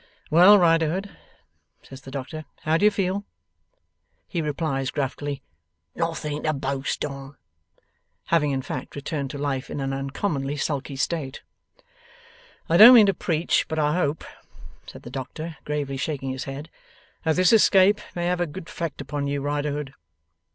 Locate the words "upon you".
19.01-19.39